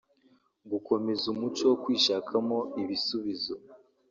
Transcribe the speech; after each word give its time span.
gukomeza 0.71 1.23
umuco 1.33 1.63
wo 1.69 1.75
kwishakamo 1.83 2.57
ibisubizo 2.81 3.55